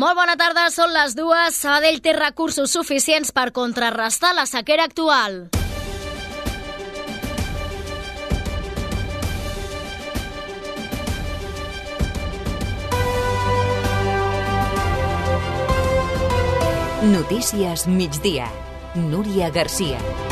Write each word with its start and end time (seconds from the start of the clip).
Molt 0.00 0.16
bona 0.16 0.32
tarda, 0.40 0.62
són 0.72 0.94
les 0.94 1.12
dues. 1.12 1.56
Sabadell 1.60 1.98
té 2.00 2.14
recursos 2.16 2.72
suficients 2.72 3.34
per 3.36 3.50
contrarrestar 3.52 4.32
la 4.32 4.46
sequera 4.48 4.86
actual. 4.88 5.50
Notícies 17.12 17.86
migdia. 18.00 18.48
Núria 18.94 19.52
Garcia. 19.52 20.29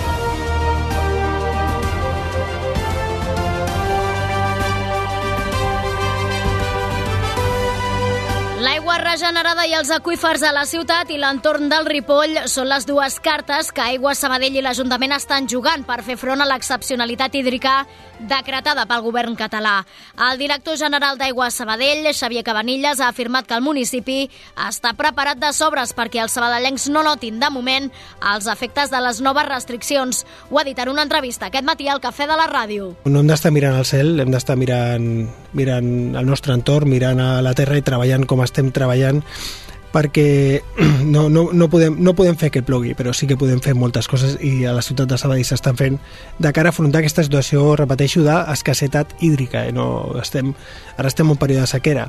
Regenerada 9.09 9.65
i 9.65 9.73
els 9.73 9.89
aqüífers 9.95 10.43
a 10.45 10.51
la 10.53 10.67
ciutat 10.69 11.09
i 11.09 11.17
l'entorn 11.17 11.71
del 11.71 11.87
Ripoll 11.89 12.43
són 12.51 12.69
les 12.69 12.85
dues 12.85 13.17
cartes 13.25 13.71
que 13.73 13.81
Aigua 13.81 14.13
Sabadell 14.19 14.59
i 14.59 14.65
l'Ajuntament 14.65 15.15
estan 15.17 15.49
jugant 15.49 15.87
per 15.89 16.03
fer 16.05 16.19
front 16.21 16.43
a 16.45 16.49
l'excepcionalitat 16.51 17.39
hídrica 17.39 17.79
decretada 18.19 18.85
pel 18.91 19.05
govern 19.07 19.37
català. 19.39 19.87
El 20.29 20.41
director 20.43 20.77
general 20.77 21.17
d'Aigua 21.17 21.49
Sabadell, 21.55 22.11
Xavier 22.13 22.43
Cabanilles, 22.45 23.01
ha 23.01 23.09
afirmat 23.09 23.47
que 23.47 23.57
el 23.57 23.65
municipi 23.65 24.19
està 24.67 24.93
preparat 24.99 25.41
de 25.41 25.53
sobres 25.57 25.95
perquè 25.97 26.21
els 26.25 26.35
sabadellencs 26.37 26.89
no 26.93 27.05
notin 27.07 27.39
de 27.41 27.51
moment 27.55 27.89
els 28.35 28.51
efectes 28.51 28.93
de 28.93 29.01
les 29.01 29.23
noves 29.25 29.49
restriccions. 29.49 30.25
Ho 30.51 30.61
ha 30.61 30.67
dit 30.67 30.79
en 30.79 30.93
una 30.93 31.07
entrevista 31.07 31.49
aquest 31.49 31.65
matí 31.65 31.89
al 31.89 32.03
Cafè 32.03 32.27
de 32.29 32.37
la 32.37 32.49
Ràdio. 32.51 32.91
No 33.07 33.23
hem 33.23 33.31
d'estar 33.31 33.55
mirant 33.55 33.79
al 33.79 33.89
cel, 33.89 34.19
hem 34.21 34.35
d'estar 34.35 34.59
mirant, 34.59 35.29
mirant 35.57 36.19
el 36.19 36.29
nostre 36.29 36.59
entorn, 36.59 36.91
mirant 36.91 37.23
a 37.23 37.31
la 37.47 37.55
terra 37.57 37.79
i 37.79 37.87
treballant 37.87 38.27
com 38.29 38.43
estem 38.45 38.73
treballant 38.75 38.98
perquè 39.93 40.61
no, 41.15 41.29
no, 41.33 41.49
no, 41.53 41.69
podem, 41.73 41.97
no 42.05 42.15
podem 42.19 42.37
fer 42.39 42.51
que 42.55 42.63
plogui, 42.63 42.95
però 42.99 43.15
sí 43.17 43.29
que 43.29 43.39
podem 43.41 43.61
fer 43.65 43.75
moltes 43.79 44.09
coses 44.11 44.37
i 44.45 44.67
a 44.69 44.75
la 44.77 44.85
ciutat 44.85 45.09
de 45.11 45.19
Sabadell 45.21 45.47
s'estan 45.49 45.79
fent 45.79 45.99
de 46.39 46.53
cara 46.53 46.73
a 46.73 46.75
afrontar 46.77 47.03
aquesta 47.03 47.25
situació, 47.27 47.73
repeteixo, 47.81 48.23
d'escassetat 48.27 49.17
hídrica. 49.25 49.67
Eh? 49.69 49.75
No, 49.77 50.19
estem, 50.23 50.53
ara 50.97 51.11
estem 51.11 51.29
en 51.29 51.37
un 51.37 51.41
període 51.41 51.65
de 51.67 51.73
sequera, 51.73 52.09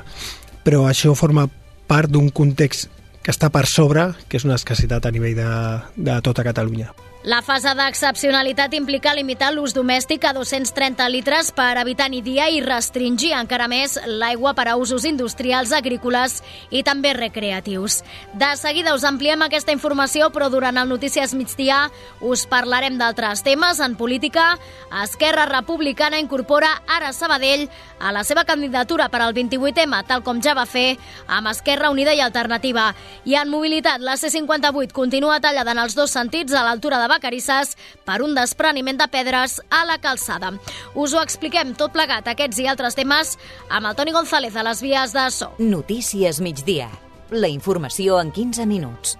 però 0.64 0.86
això 0.88 1.14
forma 1.16 1.48
part 1.90 2.12
d'un 2.12 2.30
context 2.30 2.90
que 3.20 3.32
està 3.32 3.50
per 3.52 3.66
sobre, 3.68 4.10
que 4.28 4.40
és 4.40 4.46
una 4.48 4.56
escassetat 4.60 5.06
a 5.06 5.12
nivell 5.14 5.36
de, 5.36 5.52
de 5.96 6.20
tota 6.24 6.44
Catalunya. 6.46 6.92
La 7.20 7.42
fase 7.44 7.68
d'excepcionalitat 7.76 8.72
implica 8.72 9.12
limitar 9.12 9.50
l'ús 9.52 9.74
domèstic 9.76 10.22
a 10.24 10.30
230 10.32 11.04
litres 11.12 11.50
per 11.52 11.74
habitant 11.76 12.14
i 12.16 12.22
dia 12.24 12.46
i 12.48 12.62
restringir 12.64 13.34
encara 13.36 13.66
més 13.68 13.98
l'aigua 14.08 14.54
per 14.56 14.64
a 14.70 14.76
usos 14.80 15.04
industrials, 15.04 15.74
agrícoles 15.76 16.38
i 16.72 16.80
també 16.80 17.12
recreatius. 17.12 17.98
De 18.32 18.48
seguida 18.56 18.94
us 18.96 19.04
ampliem 19.04 19.44
aquesta 19.44 19.74
informació, 19.76 20.30
però 20.32 20.48
durant 20.48 20.80
el 20.80 20.88
Notícies 20.88 21.34
migdia 21.36 21.90
us 22.24 22.46
parlarem 22.48 22.96
d'altres 22.96 23.44
temes. 23.44 23.84
En 23.84 23.98
política, 24.00 24.56
Esquerra 25.02 25.44
Republicana 25.44 26.16
incorpora 26.16 26.72
ara 26.88 27.12
Sabadell 27.12 27.66
a 28.00 28.14
la 28.16 28.24
seva 28.24 28.46
candidatura 28.48 29.10
per 29.12 29.20
al 29.20 29.36
28M, 29.36 30.00
tal 30.08 30.24
com 30.24 30.40
ja 30.40 30.56
va 30.56 30.64
fer 30.64 30.96
amb 31.28 31.52
Esquerra 31.52 31.92
Unida 31.92 32.16
i 32.16 32.24
Alternativa. 32.24 32.94
I 33.28 33.36
en 33.36 33.52
mobilitat, 33.52 34.00
la 34.00 34.16
C58 34.16 34.96
continua 34.96 35.36
tallada 35.44 35.76
en 35.76 35.84
els 35.84 35.92
dos 35.94 36.16
sentits 36.16 36.56
a 36.56 36.64
l'altura 36.64 36.96
de 36.96 37.09
Vacarisses 37.10 37.74
per 38.06 38.20
un 38.24 38.34
despreniment 38.38 39.00
de 39.00 39.08
pedres 39.10 39.58
a 39.68 39.84
la 39.88 39.98
calçada. 40.02 40.54
Us 40.94 41.14
ho 41.14 41.22
expliquem 41.22 41.74
tot 41.74 41.92
plegat, 41.94 42.30
aquests 42.30 42.62
i 42.62 42.68
altres 42.70 42.98
temes, 42.98 43.36
amb 43.68 43.90
el 43.90 43.98
Toni 43.98 44.14
González 44.16 44.56
a 44.56 44.66
les 44.66 44.82
vies 44.82 45.16
de 45.16 45.26
so. 45.34 45.52
Notícies 45.58 46.40
migdia. 46.40 46.90
La 47.30 47.50
informació 47.50 48.18
en 48.22 48.32
15 48.34 48.66
minuts. 48.66 49.18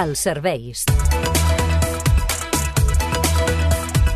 Els 0.00 0.22
serveis. 0.22 0.86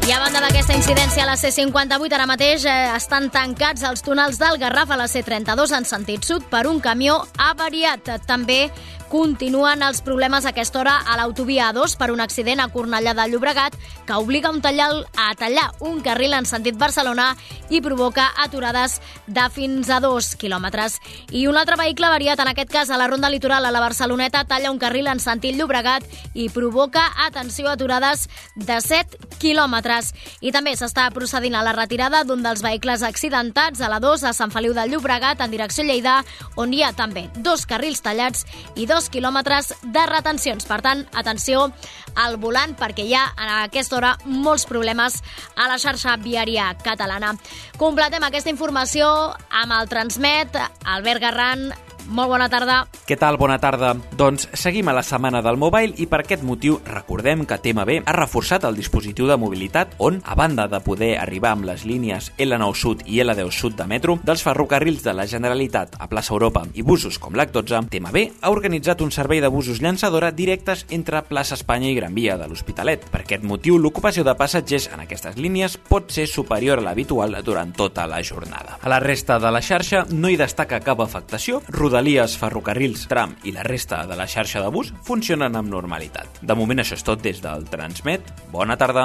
I 0.04 0.12
a 0.12 0.18
banda 0.20 0.40
d'aquesta 0.44 0.74
incidència 0.76 1.22
a 1.22 1.26
la 1.30 1.34
C58, 1.40 2.12
ara 2.12 2.26
mateix 2.28 2.66
eh, 2.68 2.72
estan 2.92 3.30
tancats 3.32 3.86
els 3.88 4.02
túnels 4.04 4.36
del 4.36 4.58
Garraf 4.60 4.90
a 4.92 4.98
la 5.00 5.06
C32 5.08 5.72
en 5.78 5.86
sentit 5.88 6.28
sud 6.28 6.44
per 6.50 6.66
un 6.68 6.76
camió 6.84 7.14
avariat. 7.40 8.10
També 8.28 8.66
continuen 9.14 9.84
els 9.86 10.00
problemes 10.02 10.42
a 10.42 10.50
aquesta 10.50 10.80
hora 10.80 10.94
a 11.06 11.14
l'autovia 11.14 11.68
A2 11.70 11.92
per 12.00 12.08
un 12.10 12.18
accident 12.18 12.58
a 12.58 12.66
Cornellà 12.74 13.12
de 13.14 13.28
Llobregat 13.30 13.76
que 14.08 14.16
obliga 14.18 14.50
un 14.50 14.58
tallal 14.58 15.04
a 15.14 15.28
tallar 15.38 15.68
un 15.86 16.00
carril 16.02 16.34
en 16.34 16.48
sentit 16.50 16.74
Barcelona 16.74 17.28
i 17.70 17.78
provoca 17.78 18.24
aturades 18.42 18.96
de 19.28 19.44
fins 19.54 19.86
a 19.86 20.00
dos 20.02 20.32
quilòmetres. 20.34 20.96
I 21.30 21.46
un 21.46 21.54
altre 21.56 21.78
vehicle 21.78 22.10
variat, 22.10 22.42
en 22.42 22.50
aquest 22.50 22.72
cas 22.74 22.90
a 22.90 22.98
la 22.98 23.06
Ronda 23.06 23.30
Litoral 23.30 23.64
a 23.64 23.70
la 23.70 23.84
Barceloneta, 23.84 24.42
talla 24.50 24.72
un 24.74 24.80
carril 24.82 25.06
en 25.06 25.22
sentit 25.22 25.54
Llobregat 25.54 26.02
i 26.34 26.48
provoca, 26.50 27.06
atenció, 27.28 27.70
aturades 27.70 28.26
de 28.56 28.80
7 28.82 29.38
quilòmetres. 29.38 30.10
I 30.42 30.50
també 30.50 30.74
s'està 30.74 31.06
procedint 31.14 31.54
a 31.54 31.62
la 31.62 31.76
retirada 31.78 32.24
d'un 32.26 32.42
dels 32.42 32.66
vehicles 32.66 33.06
accidentats 33.06 33.78
a 33.78 33.92
la 33.94 34.02
2 34.02 34.26
a 34.26 34.34
Sant 34.34 34.50
Feliu 34.50 34.74
de 34.74 34.88
Llobregat 34.90 35.38
en 35.46 35.54
direcció 35.54 35.86
Lleida, 35.86 36.18
on 36.58 36.74
hi 36.74 36.82
ha 36.82 36.90
també 36.98 37.28
dos 37.36 37.62
carrils 37.70 38.02
tallats 38.02 38.42
i 38.74 38.90
dos 38.90 39.03
quilòmetres 39.12 39.72
de 39.82 40.06
retencions. 40.10 40.66
Per 40.68 40.80
tant, 40.84 41.04
atenció 41.14 41.68
al 42.14 42.38
volant 42.40 42.76
perquè 42.78 43.04
hi 43.04 43.14
ha 43.16 43.24
a 43.36 43.62
aquesta 43.64 43.98
hora 43.98 44.12
molts 44.24 44.66
problemes 44.70 45.20
a 45.56 45.68
la 45.70 45.78
xarxa 45.78 46.16
viària 46.22 46.70
catalana. 46.84 47.34
Completem 47.80 48.22
aquesta 48.24 48.52
informació 48.52 49.08
amb 49.50 49.74
el 49.80 49.90
Transmet, 49.90 50.56
Albert 50.84 51.24
Garran, 51.26 51.68
molt 52.08 52.28
bona 52.28 52.48
tarda. 52.50 52.84
Què 53.04 53.16
tal? 53.20 53.36
Bona 53.40 53.58
tarda. 53.60 53.94
Doncs 54.16 54.48
seguim 54.56 54.88
a 54.88 54.94
la 54.96 55.02
setmana 55.04 55.42
del 55.44 55.58
mobile 55.60 55.94
i 56.00 56.06
per 56.10 56.22
aquest 56.22 56.44
motiu 56.46 56.78
recordem 56.86 57.44
que 57.48 57.58
TMB 57.60 58.04
ha 58.04 58.14
reforçat 58.16 58.64
el 58.64 58.76
dispositiu 58.78 59.28
de 59.28 59.36
mobilitat 59.40 59.94
on, 59.98 60.20
a 60.24 60.34
banda 60.34 60.66
de 60.68 60.80
poder 60.84 61.14
arribar 61.18 61.52
amb 61.54 61.66
les 61.68 61.84
línies 61.88 62.30
L9 62.38 62.74
Sud 62.74 63.04
i 63.06 63.20
L10 63.24 63.50
Sud 63.52 63.76
de 63.78 63.86
metro 63.90 64.18
dels 64.24 64.44
ferrocarrils 64.44 65.04
de 65.04 65.14
la 65.14 65.26
Generalitat 65.26 65.96
a 65.98 66.08
Plaça 66.08 66.34
Europa 66.34 66.64
i 66.74 66.82
busos 66.82 67.18
com 67.18 67.36
l'H12, 67.36 67.88
TMB 67.92 68.24
ha 68.40 68.52
organitzat 68.52 69.02
un 69.04 69.12
servei 69.12 69.40
de 69.40 69.50
busos 69.52 69.80
llançadora 69.82 70.32
directes 70.32 70.86
entre 70.90 71.22
Plaça 71.28 71.58
Espanya 71.58 71.90
i 71.90 71.96
Gran 71.98 72.14
Via 72.14 72.38
de 72.38 72.48
l'Hospitalet. 72.48 73.08
Per 73.10 73.22
aquest 73.22 73.44
motiu, 73.44 73.78
l'ocupació 73.78 74.24
de 74.24 74.36
passatgers 74.38 74.88
en 74.92 75.04
aquestes 75.04 75.36
línies 75.40 75.76
pot 75.76 76.12
ser 76.12 76.26
superior 76.30 76.80
a 76.80 76.86
l'habitual 76.88 77.36
durant 77.44 77.74
tota 77.76 78.06
la 78.10 78.22
jornada. 78.22 78.78
A 78.82 78.88
la 78.92 79.00
resta 79.00 79.38
de 79.38 79.50
la 79.52 79.62
xarxa 79.62 80.04
no 80.10 80.30
hi 80.30 80.38
destaca 80.40 80.80
cap 80.84 81.00
afectació, 81.04 81.62
Rodalies, 81.94 82.32
ferrocarrils, 82.34 83.04
tram 83.06 83.36
i 83.46 83.52
la 83.54 83.62
resta 83.62 84.00
de 84.10 84.16
la 84.18 84.24
xarxa 84.26 84.58
de 84.58 84.66
bus 84.74 84.88
funcionen 85.06 85.54
amb 85.54 85.70
normalitat. 85.70 86.40
De 86.42 86.54
moment 86.58 86.80
això 86.82 86.96
és 86.98 87.04
tot 87.06 87.20
des 87.22 87.38
del 87.38 87.68
Transmet. 87.70 88.32
Bona 88.50 88.74
tarda. 88.74 89.04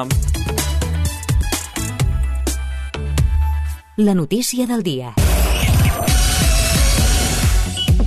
La 4.02 4.16
notícia 4.18 4.66
del 4.66 4.82
dia. 4.82 5.14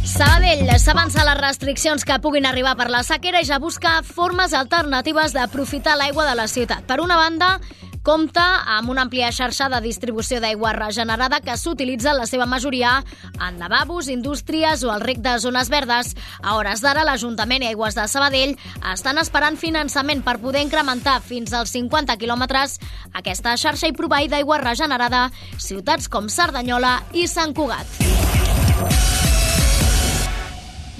Sabadell 0.02 0.66
s'avança 0.82 1.28
les 1.30 1.38
restriccions 1.38 2.02
que 2.02 2.18
puguin 2.18 2.50
arribar 2.50 2.74
per 2.74 2.90
la 2.90 3.04
sequera 3.06 3.38
i 3.38 3.46
ja 3.46 3.60
busca 3.62 4.00
formes 4.02 4.50
alternatives 4.50 5.38
d'aprofitar 5.38 5.94
l'aigua 5.94 6.26
de 6.26 6.34
la 6.34 6.48
ciutat. 6.50 6.82
Per 6.90 6.98
una 6.98 7.22
banda, 7.22 7.60
compta 8.02 8.44
amb 8.76 8.90
una 8.90 9.04
àmplia 9.06 9.30
xarxa 9.32 9.68
de 9.72 9.80
distribució 9.84 10.40
d'aigua 10.42 10.72
regenerada 10.76 11.40
que 11.40 11.56
s'utilitza 11.56 12.12
en 12.12 12.18
la 12.20 12.26
seva 12.26 12.46
majoria 12.46 12.98
en 13.38 13.58
lavabos, 13.62 14.10
indústries 14.10 14.82
o 14.84 14.92
el 14.94 15.00
rec 15.00 15.22
de 15.22 15.38
zones 15.38 15.70
verdes. 15.70 16.14
A 16.42 16.56
hores 16.58 16.82
d'ara, 16.82 17.06
l'Ajuntament 17.06 17.62
i 17.62 17.70
Aigües 17.70 17.96
de 17.98 18.06
Sabadell 18.10 18.56
estan 18.92 19.22
esperant 19.22 19.56
finançament 19.56 20.24
per 20.26 20.40
poder 20.42 20.66
incrementar 20.66 21.20
fins 21.22 21.54
als 21.54 21.74
50 21.78 22.18
quilòmetres 22.18 22.78
aquesta 23.14 23.56
xarxa 23.56 23.88
i 23.90 23.96
proveir 23.96 24.32
d'aigua 24.32 24.60
regenerada 24.62 25.28
ciutats 25.58 26.10
com 26.10 26.28
Cerdanyola 26.28 26.98
i 27.14 27.28
Sant 27.30 27.54
Cugat. 27.54 29.21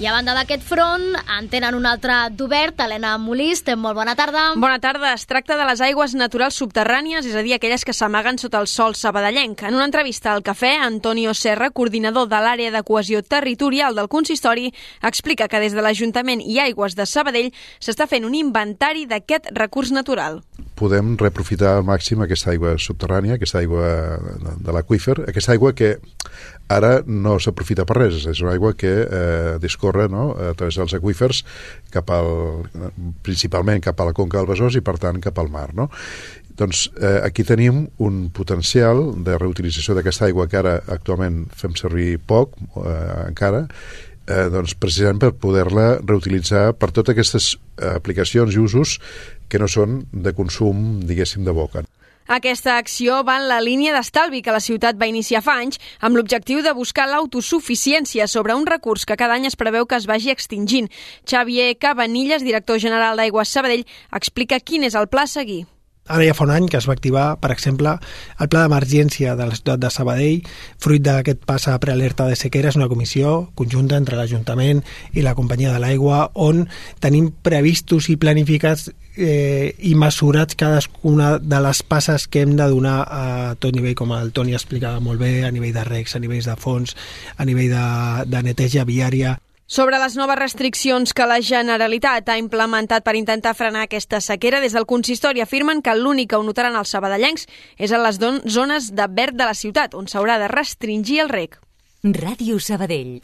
I 0.01 0.07
a 0.09 0.11
banda 0.11 0.33
d'aquest 0.33 0.63
front, 0.65 1.03
en 1.37 1.47
tenen 1.51 1.75
un 1.77 1.83
altre 1.85 2.15
d'obert, 2.33 2.79
Helena 2.81 3.11
Molist, 3.21 3.67
molt 3.77 3.93
bona 3.93 4.15
tarda. 4.17 4.47
Bona 4.57 4.79
tarda. 4.81 5.11
Es 5.13 5.27
tracta 5.29 5.53
de 5.53 5.67
les 5.69 5.83
aigües 5.85 6.15
naturals 6.17 6.57
subterrànies, 6.57 7.27
és 7.29 7.35
a 7.37 7.43
dir, 7.45 7.53
aquelles 7.53 7.85
que 7.85 7.93
s'amaguen 7.93 8.41
sota 8.41 8.57
el 8.57 8.65
sol 8.71 8.97
sabadellenc. 8.97 9.61
En 9.61 9.77
una 9.77 9.85
entrevista 9.85 10.33
al 10.33 10.41
Cafè, 10.41 10.73
Antonio 10.81 11.35
Serra, 11.37 11.69
coordinador 11.69 12.25
de 12.25 12.41
l'àrea 12.41 12.73
de 12.73 12.81
cohesió 12.81 13.21
territorial 13.21 13.93
del 13.93 14.09
consistori, 14.09 14.71
explica 15.03 15.47
que 15.47 15.61
des 15.61 15.77
de 15.77 15.85
l'Ajuntament 15.85 16.41
i 16.41 16.57
Aigües 16.57 16.97
de 16.97 17.05
Sabadell 17.05 17.53
s'està 17.77 18.09
fent 18.09 18.25
un 18.25 18.33
inventari 18.33 19.05
d'aquest 19.05 19.53
recurs 19.53 19.93
natural. 19.93 20.41
Podem 20.79 21.13
reaprofitar 21.19 21.75
al 21.77 21.85
màxim 21.85 22.23
aquesta 22.23 22.51
aigua 22.53 22.73
subterrània, 22.81 23.37
aquesta 23.37 23.59
aigua 23.61 23.87
de 24.57 24.73
l'aqüífer, 24.73 25.19
aquesta 25.29 25.53
aigua 25.53 25.73
que 25.77 25.95
ara 26.73 26.95
no 27.05 27.35
s'aprofita 27.43 27.85
per 27.85 27.97
res, 27.99 28.23
és 28.29 28.41
una 28.41 28.55
aigua 28.55 28.73
que 28.77 28.93
eh, 29.03 29.57
discorre 29.61 30.07
no, 30.09 30.31
a 30.33 30.53
través 30.57 30.79
dels 30.79 30.95
aqüífers 30.97 31.43
cap 31.93 32.09
al, 32.13 32.31
principalment 33.25 33.83
cap 33.85 33.99
a 34.01 34.09
la 34.09 34.15
conca 34.17 34.39
del 34.39 34.49
Besòs 34.49 34.79
i 34.79 34.83
per 34.85 34.97
tant 35.01 35.21
cap 35.21 35.37
al 35.39 35.51
mar. 35.53 35.69
No? 35.77 35.89
Doncs 36.57 36.87
eh, 37.01 37.19
aquí 37.25 37.45
tenim 37.45 37.87
un 38.05 38.27
potencial 38.33 39.05
de 39.25 39.37
reutilització 39.41 39.95
d'aquesta 39.97 40.27
aigua 40.27 40.47
que 40.49 40.59
ara 40.59 40.75
actualment 40.95 41.47
fem 41.57 41.73
servir 41.79 42.17
poc 42.29 42.57
eh, 42.81 42.97
encara, 43.27 43.65
eh, 44.27 44.47
doncs 44.53 44.75
precisament 44.75 45.21
per 45.21 45.33
poder-la 45.39 45.97
reutilitzar 46.03 46.71
per 46.77 46.91
totes 46.91 47.13
aquestes 47.13 47.49
eh, 47.55 47.95
aplicacions 47.95 48.55
i 48.55 48.61
usos 48.61 48.99
que 49.49 49.59
no 49.61 49.67
són 49.67 50.03
de 50.11 50.33
consum, 50.35 51.01
diguéssim, 51.07 51.43
de 51.45 51.53
boca. 51.55 51.83
Aquesta 52.31 52.77
acció 52.77 53.17
va 53.27 53.35
en 53.41 53.49
la 53.49 53.59
línia 53.59 53.91
d'estalvi 53.91 54.39
que 54.41 54.53
la 54.55 54.61
ciutat 54.63 54.95
va 54.99 55.09
iniciar 55.11 55.41
fa 55.43 55.57
anys 55.59 55.79
amb 55.99 56.15
l'objectiu 56.15 56.61
de 56.63 56.71
buscar 56.71 57.09
l'autosuficiència 57.09 58.29
sobre 58.31 58.55
un 58.55 58.65
recurs 58.65 59.03
que 59.05 59.17
cada 59.19 59.35
any 59.35 59.49
es 59.49 59.59
preveu 59.59 59.85
que 59.85 59.99
es 59.99 60.07
vagi 60.07 60.31
extingint. 60.31 60.87
Xavier 61.27 61.75
Cabanilles, 61.75 62.47
director 62.47 62.79
general 62.79 63.19
d'Aigües 63.19 63.51
Sabadell, 63.51 63.83
explica 64.15 64.63
quin 64.63 64.87
és 64.87 64.95
el 64.95 65.11
pla 65.11 65.27
a 65.27 65.33
seguir. 65.35 65.65
Ara 66.05 66.25
ja 66.27 66.33
fa 66.35 66.43
un 66.43 66.51
any 66.51 66.65
que 66.67 66.75
es 66.75 66.87
va 66.89 66.95
activar, 66.97 67.37
per 67.39 67.53
exemple, 67.53 67.93
el 68.43 68.49
pla 68.51 68.65
d'emergència 68.65 69.37
de 69.39 69.45
la 69.47 69.55
ciutat 69.55 69.79
de 69.79 69.91
Sabadell, 69.93 70.49
fruit 70.83 71.03
d'aquest 71.05 71.45
pas 71.47 71.67
a 71.71 71.77
prealerta 71.79 72.25
de 72.27 72.35
sequera, 72.35 72.73
és 72.73 72.79
una 72.79 72.89
comissió 72.91 73.35
conjunta 73.55 73.95
entre 73.95 74.19
l'Ajuntament 74.19 74.81
i 75.15 75.23
la 75.23 75.35
companyia 75.37 75.71
de 75.71 75.79
l'aigua, 75.79 76.25
on 76.35 76.65
tenim 76.99 77.31
previstos 77.47 78.09
i 78.11 78.17
planificats 78.19 78.89
eh, 79.15 79.71
i 79.79 79.93
mesurats 79.95 80.59
cadascuna 80.59 81.37
de 81.39 81.63
les 81.63 81.83
passes 81.87 82.27
que 82.27 82.43
hem 82.43 82.57
de 82.59 82.67
donar 82.67 82.97
a 83.07 83.23
tot 83.55 83.71
nivell, 83.71 83.95
com 83.95 84.11
el 84.17 84.35
Toni 84.35 84.59
explicava 84.59 84.99
molt 84.99 85.23
bé, 85.23 85.45
a 85.47 85.55
nivell 85.55 85.71
de 85.71 85.87
recs, 85.87 86.17
a 86.17 86.23
nivell 86.23 86.43
de 86.43 86.59
fons, 86.59 86.97
a 87.37 87.47
nivell 87.47 87.71
de, 87.71 87.87
de 88.27 88.43
neteja 88.43 88.83
viària. 88.83 89.37
Sobre 89.65 89.97
les 89.97 90.17
noves 90.19 90.35
restriccions 90.35 91.13
que 91.15 91.25
la 91.25 91.39
Generalitat 91.39 92.27
ha 92.27 92.35
implementat 92.37 93.05
per 93.05 93.15
intentar 93.15 93.53
frenar 93.55 93.85
aquesta 93.87 94.19
sequera, 94.19 94.59
des 94.59 94.75
del 94.75 94.85
consistori 94.85 95.39
afirmen 95.41 95.81
que 95.81 95.95
l'únic 95.95 96.33
que 96.33 96.37
ho 96.37 96.43
notaran 96.43 96.75
els 96.75 96.91
sabadellencs 96.91 97.47
és 97.79 97.95
a 97.95 98.01
les 98.03 98.19
zones 98.19 98.91
de 98.91 99.07
verd 99.07 99.39
de 99.39 99.47
la 99.47 99.55
ciutat, 99.55 99.95
on 99.95 100.11
s'haurà 100.11 100.37
de 100.41 100.51
restringir 100.51 101.23
el 101.23 101.31
rec. 101.31 101.61
Ràdio 102.03 102.59
Sabadell. 102.59 103.21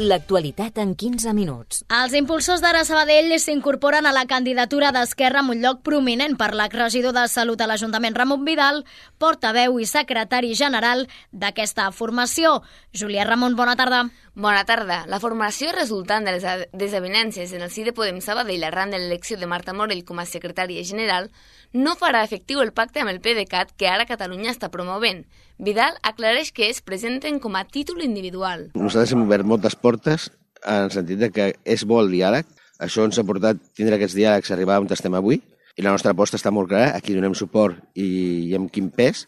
L'actualitat 0.00 0.78
en 0.80 0.94
15 0.96 1.34
minuts. 1.36 1.82
Els 1.92 2.14
impulsors 2.16 2.62
d'Ara 2.64 2.86
Sabadell 2.88 3.34
s'incorporen 3.36 4.06
a 4.08 4.14
la 4.16 4.22
candidatura 4.24 4.94
d'Esquerra 4.96 5.42
amb 5.42 5.52
un 5.52 5.60
lloc 5.60 5.82
prominent 5.84 6.38
per 6.40 6.54
l'exregidor 6.56 7.12
de 7.12 7.26
Salut 7.28 7.60
a 7.60 7.66
l'Ajuntament 7.68 8.16
Ramon 8.16 8.46
Vidal, 8.46 8.80
portaveu 9.20 9.76
i 9.76 9.84
secretari 9.84 10.54
general 10.56 11.04
d'aquesta 11.32 11.90
formació. 11.92 12.62
Julià 12.96 13.26
Ramon, 13.28 13.58
bona 13.60 13.76
tarda. 13.76 14.06
Bona 14.32 14.64
tarda. 14.64 15.02
La 15.10 15.20
formació 15.20 15.74
resultant 15.76 16.24
de 16.24 16.38
les 16.38 16.66
desavinences 16.72 17.52
en 17.52 17.66
el 17.66 17.70
si 17.70 17.84
de 17.84 17.92
Podem 17.92 18.22
Sabadell 18.24 18.64
arran 18.64 18.94
de 18.94 19.02
l'elecció 19.02 19.36
de 19.36 19.50
Marta 19.50 19.76
Morell 19.76 20.06
com 20.08 20.22
a 20.22 20.24
secretària 20.24 20.80
general 20.80 21.28
no 21.76 21.92
farà 22.00 22.24
efectiu 22.24 22.64
el 22.64 22.72
pacte 22.72 23.04
amb 23.04 23.12
el 23.12 23.20
PDeCAT 23.20 23.76
que 23.76 23.92
ara 23.92 24.08
Catalunya 24.08 24.54
està 24.54 24.72
promovent. 24.72 25.26
Vidal 25.60 25.98
aclareix 26.00 26.54
que 26.56 26.70
es 26.72 26.78
presenten 26.80 27.36
com 27.38 27.52
a 27.58 27.66
títol 27.68 28.00
individual. 28.00 28.70
Nosaltres 28.72 29.10
hem 29.12 29.26
obert 29.26 29.44
moltes 29.44 29.74
portes 29.76 30.30
en 30.64 30.86
el 30.86 30.92
sentit 30.94 31.18
de 31.20 31.28
que 31.34 31.48
és 31.68 31.82
bo 31.84 31.98
el 32.00 32.08
diàleg. 32.08 32.46
Això 32.80 33.04
ens 33.04 33.18
ha 33.20 33.24
portat 33.28 33.60
tindre 33.76 33.98
aquests 33.98 34.16
diàlegs, 34.16 34.52
arribar 34.54 34.78
on 34.80 34.88
estem 34.88 35.12
avui, 35.18 35.36
i 35.76 35.84
la 35.84 35.92
nostra 35.92 36.14
aposta 36.16 36.38
està 36.40 36.48
molt 36.48 36.70
clara, 36.70 36.94
aquí 36.96 37.12
donem 37.12 37.36
suport 37.36 37.76
i, 37.92 38.06
i 38.48 38.54
amb 38.56 38.72
quin 38.72 38.88
pes. 38.88 39.26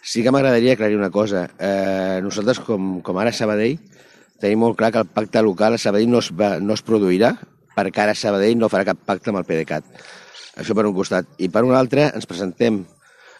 Sí 0.00 0.24
que 0.24 0.32
m'agradaria 0.32 0.78
aclarir 0.78 0.96
una 0.96 1.10
cosa. 1.12 1.42
Eh, 1.60 2.20
nosaltres, 2.24 2.62
com, 2.64 3.02
com 3.04 3.20
ara 3.20 3.32
Sabadell, 3.36 3.76
tenim 4.40 4.64
molt 4.64 4.78
clar 4.80 4.90
que 4.94 5.02
el 5.04 5.10
pacte 5.12 5.42
local 5.44 5.76
a 5.76 5.82
Sabadell 5.82 6.08
no 6.08 6.22
es, 6.24 6.30
va, 6.32 6.54
no 6.56 6.72
es 6.72 6.84
produirà 6.86 7.34
perquè 7.76 8.06
ara 8.06 8.16
Sabadell 8.16 8.56
no 8.56 8.72
farà 8.72 8.88
cap 8.88 9.04
pacte 9.12 9.28
amb 9.28 9.42
el 9.42 9.46
PDeCAT. 9.48 9.92
Això 10.64 10.72
per 10.72 10.86
un 10.88 10.96
costat. 10.96 11.28
I 11.36 11.52
per 11.52 11.66
un 11.68 11.76
altre 11.76 12.08
ens 12.14 12.24
presentem 12.28 12.80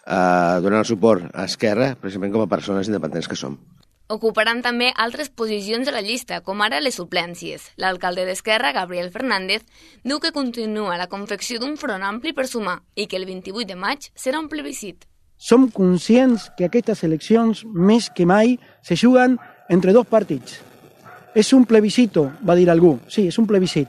eh, 0.05 0.57
donant 0.63 0.87
suport 0.87 1.29
a 1.33 1.45
Esquerra, 1.45 1.93
precisament 1.99 2.33
com 2.33 2.43
a 2.43 2.49
persones 2.51 2.89
independents 2.89 3.29
que 3.29 3.39
som. 3.39 3.57
Ocuparan 4.11 4.59
també 4.59 4.89
altres 4.99 5.29
posicions 5.29 5.87
de 5.87 5.93
la 5.95 6.01
llista, 6.03 6.41
com 6.43 6.59
ara 6.65 6.81
les 6.83 6.97
suplències. 6.99 7.69
L'alcalde 7.79 8.25
d'Esquerra, 8.27 8.73
Gabriel 8.75 9.07
Fernández, 9.13 9.63
diu 10.03 10.19
que 10.19 10.33
continua 10.35 10.97
la 10.99 11.07
confecció 11.07 11.61
d'un 11.61 11.77
front 11.79 12.03
ampli 12.03 12.33
per 12.35 12.49
sumar 12.51 12.81
i 12.95 13.07
que 13.07 13.15
el 13.15 13.25
28 13.29 13.69
de 13.69 13.77
maig 13.79 14.09
serà 14.11 14.41
un 14.43 14.49
plebiscit. 14.51 15.07
Som 15.37 15.69
conscients 15.71 16.49
que 16.57 16.67
aquestes 16.67 17.05
eleccions, 17.07 17.63
més 17.65 18.11
que 18.11 18.27
mai, 18.27 18.57
se 18.83 18.99
juguen 18.99 19.39
entre 19.69 19.95
dos 19.95 20.05
partits. 20.11 20.59
És 21.33 21.53
un 21.55 21.63
plebiscito, 21.65 22.27
va 22.43 22.57
dir 22.59 22.67
algú. 22.69 22.97
Sí, 23.07 23.29
és 23.31 23.39
un 23.39 23.47
plebiscit. 23.47 23.87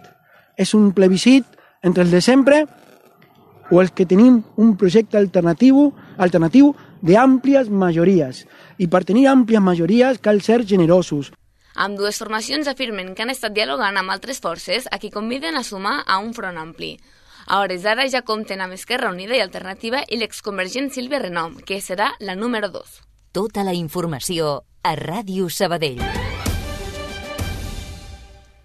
És 0.57 0.71
un 0.79 0.93
plebiscit 0.95 1.59
entre 1.83 2.07
el 2.07 2.15
de 2.15 2.23
sempre 2.23 2.63
o 3.73 3.81
els 3.81 3.93
que 3.97 4.05
tenim 4.05 4.43
un 4.61 4.75
projecte 4.77 5.17
alternatiu, 5.17 5.89
alternatiu 6.21 6.75
d'àmplies 7.01 7.71
majories. 7.73 8.45
I 8.77 8.89
per 8.93 9.03
tenir 9.09 9.31
àmplies 9.33 9.65
majories 9.65 10.21
cal 10.21 10.43
ser 10.45 10.61
generosos. 10.69 11.33
Amb 11.75 11.97
dues 11.97 12.19
formacions 12.21 12.69
afirmen 12.69 13.15
que 13.17 13.25
han 13.25 13.33
estat 13.33 13.57
dialogant 13.57 13.97
amb 13.97 14.13
altres 14.13 14.43
forces 14.45 14.89
a 14.93 15.01
qui 15.01 15.11
conviden 15.11 15.57
a 15.57 15.65
sumar 15.65 16.03
a 16.05 16.19
un 16.21 16.35
front 16.37 16.61
ampli. 16.61 16.99
A 17.47 17.63
hores 17.63 17.83
d'ara 17.83 18.05
ja 18.13 18.23
compten 18.23 18.61
amb 18.61 18.77
Esquerra 18.77 19.11
Unida 19.11 19.35
i 19.35 19.43
Alternativa 19.43 20.05
i 20.09 20.21
l'exconvergent 20.21 20.93
Sílvia 20.93 21.23
Renom, 21.25 21.57
que 21.67 21.81
serà 21.81 22.13
la 22.21 22.37
número 22.37 22.69
2. 22.69 23.01
Tota 23.33 23.65
la 23.65 23.73
informació 23.73 24.61
a 24.85 24.95
Ràdio 25.01 25.49
Sabadell. 25.49 26.32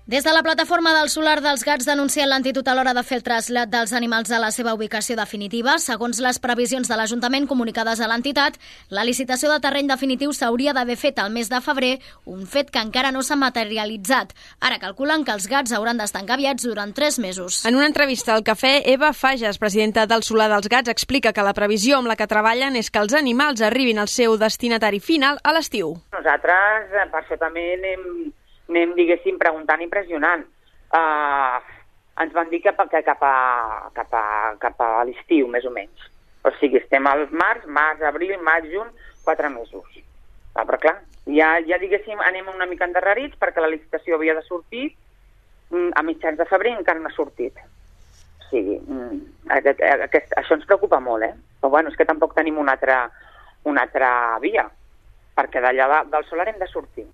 Des 0.08 0.24
de 0.24 0.32
la 0.32 0.42
plataforma 0.42 0.94
del 0.98 1.10
Solar 1.10 1.42
dels 1.44 1.66
Gats 1.68 1.84
denuncien 1.84 2.30
l'entitud 2.32 2.68
a 2.72 2.74
l'hora 2.78 2.94
de 2.96 3.02
fer 3.04 3.18
el 3.18 3.24
trasllat 3.26 3.68
dels 3.68 3.92
animals 3.92 4.30
a 4.32 4.38
la 4.40 4.54
seva 4.56 4.72
ubicació 4.72 5.18
definitiva. 5.20 5.74
Segons 5.84 6.22
les 6.24 6.40
previsions 6.40 6.88
de 6.88 6.96
l'Ajuntament 6.96 7.44
comunicades 7.50 8.00
a 8.00 8.08
l'entitat, 8.08 8.56
la 8.88 9.04
licitació 9.04 9.52
de 9.52 9.58
terreny 9.60 9.92
definitiu 9.92 10.32
s'hauria 10.32 10.72
d'haver 10.72 10.96
fet 10.96 11.20
al 11.20 11.34
mes 11.36 11.52
de 11.52 11.60
febrer, 11.60 11.92
un 12.24 12.48
fet 12.48 12.72
que 12.72 12.80
encara 12.80 13.12
no 13.12 13.20
s'ha 13.20 13.36
materialitzat. 13.36 14.32
Ara 14.62 14.80
calculen 14.80 15.28
que 15.28 15.36
els 15.36 15.50
gats 15.52 15.76
hauran 15.76 16.00
d'estar 16.00 16.24
engaviats 16.24 16.64
durant 16.64 16.96
tres 16.96 17.20
mesos. 17.20 17.60
En 17.66 17.76
una 17.76 17.92
entrevista 17.92 18.32
al 18.32 18.48
Cafè, 18.48 18.84
Eva 18.88 19.12
Fages, 19.12 19.60
presidenta 19.60 20.08
del 20.08 20.24
Solar 20.24 20.48
dels 20.56 20.72
Gats, 20.72 20.88
explica 20.88 21.36
que 21.36 21.44
la 21.44 21.52
previsió 21.52 22.00
amb 22.00 22.08
la 22.08 22.16
que 22.16 22.32
treballen 22.32 22.80
és 22.80 22.88
que 22.88 23.04
els 23.04 23.12
animals 23.12 23.60
arribin 23.60 24.00
al 24.00 24.08
seu 24.08 24.40
destinatari 24.40 25.04
final 25.04 25.44
a 25.44 25.52
l'estiu. 25.52 25.98
Nosaltres, 26.16 26.96
eh, 26.96 27.10
per 27.12 27.26
això 27.26 27.44
també 27.44 27.74
anem 28.70 28.94
diguéssim, 28.98 29.40
preguntant 29.40 29.82
i 29.84 29.90
pressionant. 29.92 30.46
Uh, 30.94 31.60
ens 32.24 32.34
van 32.34 32.50
dir 32.50 32.62
que, 32.64 32.74
que 32.74 33.02
cap 33.06 33.24
a, 33.24 33.36
cap 33.96 34.14
a, 34.14 34.26
cap 34.62 34.82
a 34.82 34.92
l'estiu, 35.08 35.48
més 35.52 35.66
o 35.66 35.74
menys. 35.74 36.10
O 36.48 36.54
sigui, 36.58 36.80
estem 36.82 37.08
al 37.08 37.28
març, 37.32 37.66
març, 37.68 38.02
abril, 38.08 38.38
maig, 38.44 38.70
juny, 38.72 38.90
quatre 39.26 39.50
mesos. 39.54 39.86
Ah, 40.56 40.66
però 40.66 40.80
clar, 40.82 40.96
ja, 41.30 41.58
ja 41.68 41.78
diguéssim, 41.78 42.22
anem 42.24 42.48
una 42.50 42.66
mica 42.70 42.88
endarrerits 42.88 43.38
perquè 43.38 43.62
la 43.62 43.70
licitació 43.70 44.16
havia 44.18 44.34
de 44.38 44.46
sortir 44.48 44.88
mm, 45.70 45.92
a 46.00 46.04
mitjans 46.08 46.40
de 46.40 46.48
febrer 46.50 46.74
encara 46.78 47.04
no 47.04 47.12
ha 47.12 47.16
sortit. 47.16 47.60
O 47.60 48.48
sigui, 48.50 48.80
mm, 48.80 49.20
aquest, 49.60 49.84
aquest, 50.08 50.34
això 50.40 50.58
ens 50.58 50.66
preocupa 50.66 51.02
molt, 51.04 51.28
eh? 51.28 51.36
Però 51.60 51.74
bueno, 51.76 51.92
és 51.92 52.00
que 52.00 52.08
tampoc 52.10 52.34
tenim 52.38 52.58
una 52.58 52.78
altra, 52.78 53.04
una 53.70 53.84
altra 53.86 54.10
via, 54.42 54.66
perquè 55.38 55.62
d'allà 55.62 56.04
del 56.10 56.26
solar 56.32 56.48
hem 56.50 56.58
de 56.64 56.72
sortir. 56.72 57.06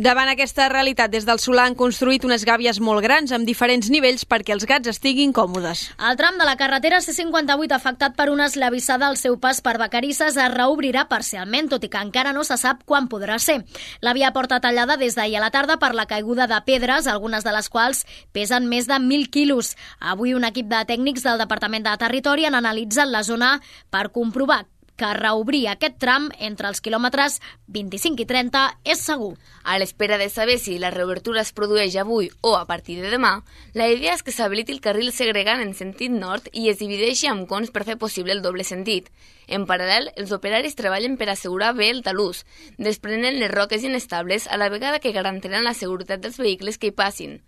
Davant 0.00 0.30
aquesta 0.32 0.64
realitat, 0.72 1.10
des 1.12 1.26
del 1.28 1.36
Solà 1.42 1.66
han 1.68 1.74
construït 1.76 2.22
unes 2.24 2.46
gàbies 2.48 2.78
molt 2.80 3.02
grans 3.04 3.34
amb 3.36 3.44
diferents 3.44 3.90
nivells 3.92 4.22
perquè 4.24 4.54
els 4.54 4.64
gats 4.64 4.88
estiguin 4.88 5.34
còmodes. 5.36 5.82
El 6.08 6.16
tram 6.16 6.38
de 6.40 6.46
la 6.48 6.54
carretera 6.56 7.02
C58 7.04 7.76
afectat 7.76 8.16
per 8.16 8.30
una 8.32 8.46
esllavissada 8.48 9.10
al 9.10 9.18
seu 9.20 9.36
pas 9.42 9.60
per 9.60 9.76
Vacarisses 9.76 10.38
es 10.40 10.54
reobrirà 10.54 11.04
parcialment, 11.12 11.68
tot 11.68 11.84
i 11.84 11.92
que 11.92 12.00
encara 12.00 12.32
no 12.32 12.46
se 12.48 12.56
sap 12.56 12.80
quan 12.88 13.10
podrà 13.12 13.36
ser. 13.36 13.58
La 14.00 14.16
via 14.16 14.32
porta 14.32 14.62
tallada 14.64 14.96
des 14.96 15.20
d'ahir 15.20 15.36
a 15.36 15.44
la 15.44 15.52
tarda 15.52 15.76
per 15.76 15.92
la 15.92 16.08
caiguda 16.08 16.48
de 16.48 16.64
pedres, 16.64 17.04
algunes 17.04 17.44
de 17.44 17.52
les 17.52 17.68
quals 17.68 18.06
pesen 18.32 18.72
més 18.72 18.88
de 18.88 18.96
1.000 18.96 19.28
quilos. 19.28 19.76
Avui 20.00 20.32
un 20.32 20.48
equip 20.48 20.72
de 20.72 20.80
tècnics 20.88 21.28
del 21.28 21.44
Departament 21.44 21.84
de 21.84 21.98
Territori 22.00 22.48
han 22.48 22.56
analitzat 22.56 23.12
la 23.12 23.20
zona 23.20 23.58
per 23.92 24.08
comprovar 24.16 24.64
que 25.00 25.14
reobrir 25.16 25.62
aquest 25.70 25.96
tram 26.02 26.26
entre 26.44 26.68
els 26.68 26.82
quilòmetres 26.84 27.38
25 27.72 28.20
i 28.20 28.26
30 28.28 28.64
és 28.92 29.00
segur. 29.00 29.32
A 29.64 29.78
l'espera 29.80 30.18
de 30.20 30.28
saber 30.28 30.58
si 30.60 30.76
la 30.78 30.90
reobertura 30.92 31.40
es 31.40 31.54
produeix 31.56 31.96
avui 31.96 32.28
o 32.44 32.52
a 32.58 32.66
partir 32.68 32.98
de 33.00 33.08
demà, 33.08 33.38
la 33.72 33.88
idea 33.88 34.12
és 34.12 34.22
que 34.22 34.34
s'habiliti 34.36 34.74
el 34.76 34.82
carril 34.84 35.08
segregant 35.16 35.64
en 35.64 35.72
sentit 35.78 36.12
nord 36.12 36.50
i 36.52 36.68
es 36.68 36.82
divideixi 36.84 37.30
amb 37.32 37.48
cons 37.48 37.72
per 37.72 37.86
fer 37.88 37.96
possible 37.96 38.36
el 38.36 38.44
doble 38.44 38.66
sentit. 38.68 39.08
En 39.48 39.64
paral·lel, 39.66 40.12
els 40.20 40.36
operaris 40.36 40.76
treballen 40.76 41.16
per 41.16 41.30
assegurar 41.32 41.72
bé 41.78 41.88
el 41.94 42.04
talús, 42.04 42.44
desprenen 42.76 43.40
les 43.40 43.50
roques 43.50 43.82
inestables 43.82 44.46
a 44.52 44.60
la 44.60 44.68
vegada 44.68 45.00
que 45.00 45.16
garantiran 45.16 45.64
la 45.64 45.74
seguretat 45.74 46.20
dels 46.20 46.36
vehicles 46.36 46.76
que 46.76 46.92
hi 46.92 46.98
passin. 47.00 47.40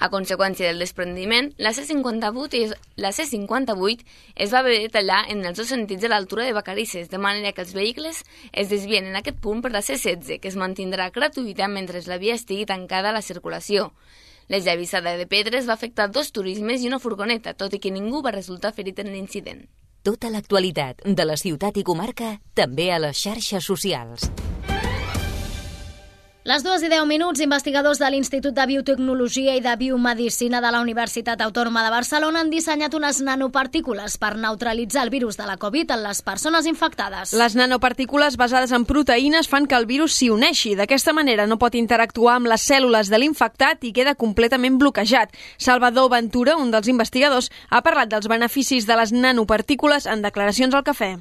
A 0.00 0.08
conseqüència 0.08 0.64
del 0.70 0.80
desprendiment, 0.80 1.50
la 1.60 1.74
C58, 1.76 2.56
és, 2.56 2.70
la 2.96 3.10
C58 3.12 4.06
es 4.40 4.54
va 4.54 4.62
haver 4.62 4.78
de 4.80 4.88
tallar 4.88 5.26
en 5.28 5.44
els 5.44 5.58
dos 5.60 5.68
sentits 5.68 6.06
a 6.08 6.08
l'altura 6.08 6.46
de 6.46 6.54
Vacarisses, 6.56 7.10
de 7.12 7.20
manera 7.20 7.52
que 7.52 7.60
els 7.60 7.74
vehicles 7.76 8.22
es 8.52 8.70
desvien 8.72 9.10
en 9.10 9.18
aquest 9.20 9.36
punt 9.44 9.60
per 9.60 9.74
la 9.74 9.84
C16, 9.84 10.40
que 10.40 10.48
es 10.48 10.56
mantindrà 10.56 11.10
gratuïta 11.12 11.68
mentre 11.68 12.00
la 12.08 12.16
via 12.16 12.38
estigui 12.40 12.64
tancada 12.64 13.12
a 13.12 13.16
la 13.18 13.20
circulació. 13.20 13.90
L'esllavissada 14.48 15.18
de 15.20 15.28
pedres 15.28 15.68
va 15.68 15.76
afectar 15.76 16.08
dos 16.08 16.32
turismes 16.32 16.80
i 16.80 16.88
una 16.88 16.98
furgoneta, 16.98 17.52
tot 17.52 17.76
i 17.76 17.78
que 17.78 17.92
ningú 17.92 18.24
va 18.24 18.32
resultar 18.32 18.72
ferit 18.72 19.04
en 19.04 19.12
l'incident. 19.12 19.66
Tota 20.02 20.32
l'actualitat 20.32 21.04
de 21.04 21.28
la 21.28 21.36
ciutat 21.36 21.76
i 21.76 21.84
comarca 21.84 22.38
també 22.56 22.88
a 22.88 22.98
les 23.04 23.20
xarxes 23.20 23.68
socials. 23.68 24.30
Les 26.50 26.64
dues 26.66 26.82
i 26.82 26.88
deu 26.90 27.04
minuts, 27.06 27.38
investigadors 27.44 28.00
de 28.02 28.08
l'Institut 28.10 28.56
de 28.56 28.64
Biotecnologia 28.66 29.52
i 29.54 29.60
de 29.62 29.70
Biomedicina 29.78 30.58
de 30.64 30.72
la 30.74 30.80
Universitat 30.82 31.44
Autònoma 31.44 31.84
de 31.84 31.92
Barcelona 31.94 32.40
han 32.42 32.50
dissenyat 32.50 32.96
unes 32.98 33.20
nanopartícules 33.22 34.16
per 34.18 34.32
neutralitzar 34.34 35.04
el 35.06 35.12
virus 35.14 35.38
de 35.38 35.46
la 35.46 35.60
Covid 35.62 35.94
en 35.94 36.02
les 36.08 36.24
persones 36.26 36.66
infectades. 36.66 37.36
Les 37.38 37.54
nanopartícules 37.54 38.34
basades 38.34 38.74
en 38.74 38.82
proteïnes 38.82 39.46
fan 39.46 39.70
que 39.70 39.78
el 39.78 39.86
virus 39.86 40.18
s'hi 40.18 40.32
uneixi. 40.34 40.74
D'aquesta 40.74 41.14
manera 41.14 41.46
no 41.46 41.60
pot 41.62 41.78
interactuar 41.78 42.40
amb 42.40 42.50
les 42.50 42.66
cèl·lules 42.66 43.14
de 43.14 43.22
l'infectat 43.22 43.86
i 43.86 43.94
queda 43.94 44.18
completament 44.18 44.82
bloquejat. 44.82 45.30
Salvador 45.54 46.10
Ventura, 46.10 46.58
un 46.58 46.74
dels 46.74 46.90
investigadors, 46.90 47.54
ha 47.70 47.86
parlat 47.86 48.10
dels 48.10 48.26
beneficis 48.26 48.90
de 48.90 48.98
les 48.98 49.14
nanopartícules 49.14 50.10
en 50.10 50.26
declaracions 50.26 50.74
al 50.74 50.82
cafè 50.82 51.14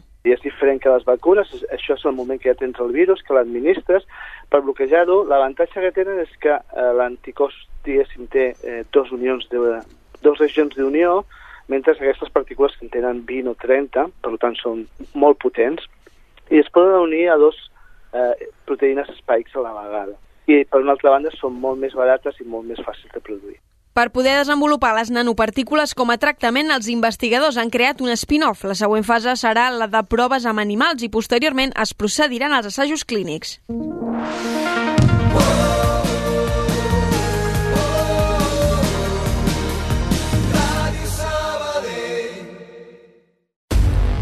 diferent 0.60 0.82
que 0.84 0.92
les 0.92 1.06
vacunes, 1.08 1.48
això 1.72 1.96
és 1.96 2.06
el 2.06 2.16
moment 2.18 2.40
que 2.40 2.52
ja 2.52 2.58
tens 2.60 2.80
el 2.84 2.92
virus, 2.92 3.24
que 3.24 3.34
l'administres, 3.34 4.04
per 4.52 4.60
bloquejar-ho, 4.66 5.24
l'avantatge 5.30 5.80
que 5.80 5.94
tenen 5.96 6.20
és 6.20 6.34
que 6.44 6.52
eh, 6.52 6.90
l'anticòs, 7.00 7.56
diguéssim, 7.88 8.28
té 8.28 8.52
eh, 8.68 8.84
dos 8.92 9.12
unions 9.16 9.48
de, 9.54 9.80
dos 10.22 10.42
regions 10.44 10.76
d'unió, 10.76 11.24
mentre 11.72 11.96
que 11.96 12.04
aquestes 12.04 12.34
partícules 12.36 12.76
que 12.76 12.86
en 12.86 12.92
tenen 12.92 13.24
20 13.26 13.54
o 13.54 13.56
30, 13.56 14.08
per 14.26 14.36
tant 14.44 14.58
són 14.60 14.84
molt 15.14 15.40
potents, 15.40 15.88
i 16.52 16.60
es 16.60 16.72
poden 16.76 17.08
unir 17.08 17.30
a 17.30 17.40
dos 17.40 17.56
eh, 18.12 18.50
proteïnes 18.68 19.16
spikes 19.22 19.56
a 19.56 19.64
la 19.64 19.78
vegada. 19.80 20.18
I, 20.50 20.66
per 20.66 20.84
una 20.84 20.98
altra 20.98 21.14
banda, 21.16 21.32
són 21.38 21.56
molt 21.62 21.80
més 21.80 21.96
barates 21.96 22.42
i 22.42 22.48
molt 22.50 22.68
més 22.68 22.82
fàcils 22.84 23.14
de 23.14 23.24
produir. 23.24 23.60
Per 24.00 24.14
poder 24.16 24.38
desenvolupar 24.38 24.94
les 24.96 25.10
nanopartícules 25.12 25.92
com 25.92 26.14
a 26.14 26.16
tractament, 26.16 26.70
els 26.72 26.88
investigadors 26.88 27.58
han 27.60 27.68
creat 27.74 28.00
un 28.00 28.14
spin-off. 28.16 28.64
La 28.64 28.78
següent 28.80 29.04
fase 29.04 29.34
serà 29.36 29.66
la 29.76 29.90
de 29.92 30.06
proves 30.08 30.48
amb 30.48 30.64
animals 30.64 31.04
i 31.04 31.12
posteriorment 31.12 31.76
es 31.84 31.92
procediran 31.92 32.56
als 32.56 32.72
assajos 32.72 33.04
clínics. 33.04 33.58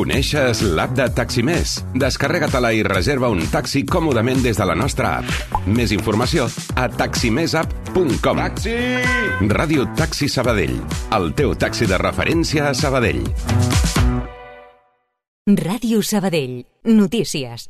Coneixes 0.00 0.62
l'app 0.64 0.94
de 0.96 1.04
Taximés? 1.12 1.74
Descarrega-te-la 2.00 2.70
i 2.72 2.80
reserva 2.86 3.28
un 3.28 3.42
taxi 3.52 3.82
còmodament 3.84 4.40
des 4.40 4.56
de 4.56 4.64
la 4.64 4.72
nostra 4.72 5.10
app. 5.18 5.58
Més 5.68 5.92
informació 5.92 6.46
a 6.72 6.86
taximesapp.com. 6.88 8.40
Taxi! 8.40 8.72
Ràdio 9.52 9.84
Taxi 10.00 10.30
Sabadell. 10.32 10.78
El 11.18 11.34
teu 11.36 11.52
taxi 11.52 11.90
de 11.90 12.00
referència 12.00 12.70
a 12.70 12.72
Sabadell. 12.80 13.26
Ràdio 15.68 16.00
Sabadell. 16.00 16.62
Notícies. 16.88 17.68